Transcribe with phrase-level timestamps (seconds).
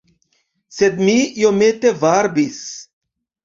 [0.77, 2.61] Sed mi iomete varbis.